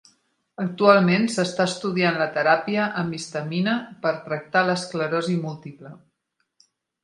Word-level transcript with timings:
Actualment, 0.61 1.27
s"està 1.33 1.67
estudiant 1.71 2.17
la 2.23 2.27
teràpia 2.39 2.87
amb 3.03 3.19
histamina 3.19 3.77
per 4.07 4.17
tractar 4.27 4.67
l"esclerosi 4.71 5.41
múltiple. 5.47 5.97